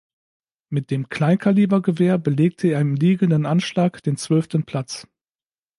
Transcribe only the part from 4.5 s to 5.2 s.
Platz.